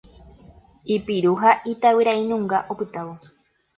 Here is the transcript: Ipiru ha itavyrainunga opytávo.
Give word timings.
Ipiru 0.95 1.33
ha 1.41 1.51
itavyrainunga 1.71 2.57
opytávo. 2.71 3.13